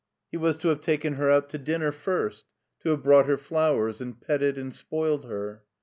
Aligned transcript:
He 0.31 0.37
was 0.37 0.57
to 0.57 0.69
have 0.69 0.81
taken 0.81 1.13
her 1.13 1.29
out 1.29 1.47
to 1.49 1.59
dinner 1.59 1.91
first— 1.91 2.45
^to 2.83 2.89
have 2.89 3.03
brought 3.03 3.27
her 3.27 3.37
flowers 3.37 4.01
and 4.01 4.19
petted 4.19 4.57
and 4.57 4.73
spoiled 4.73 5.25
her. 5.25 5.61